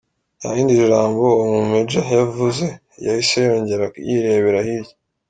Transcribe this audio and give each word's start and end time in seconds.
Nta 0.39 0.49
rindi 0.55 0.73
jambo 0.91 1.23
uwo 1.33 1.45
mu 1.57 1.63
Major 1.71 2.05
yavuze 2.19 2.65
yahise 3.05 3.37
yongera 3.47 3.85
yirebera 4.07 4.59
hirya. 4.67 4.95